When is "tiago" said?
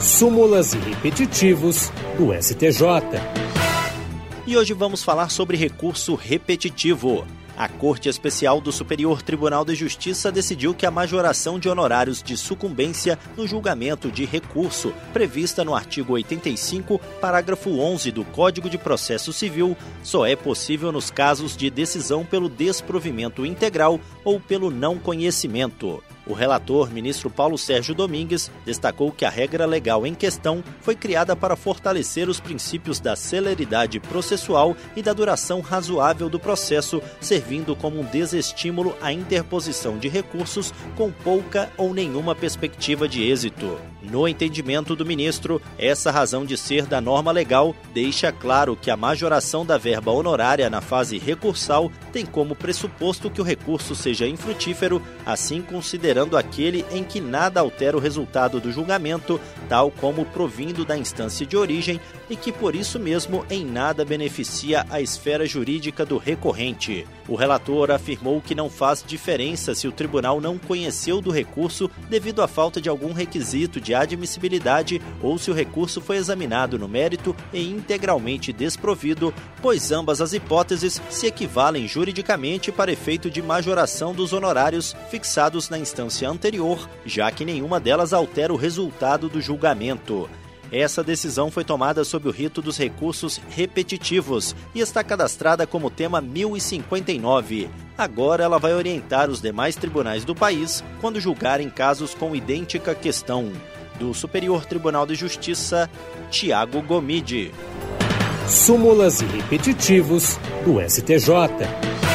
106.30-106.82